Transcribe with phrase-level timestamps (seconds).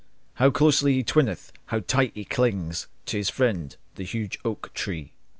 [0.41, 5.13] How closely he twineth, how tight he clings To his friend, the huge oak tree!